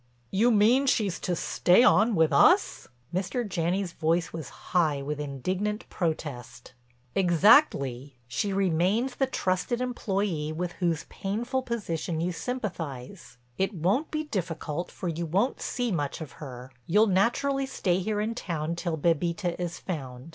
[0.31, 3.47] "You mean she's to stay on with us?" Mr.
[3.47, 6.73] Janney's voice was high with indignant protest.
[7.13, 13.37] "Exactly—she remains the trusted employee with whose painful position you sympathize.
[13.59, 16.71] It won't be difficult, for you won't see much of her.
[16.87, 20.29] You'll naturally stay here in town till Bébita is found.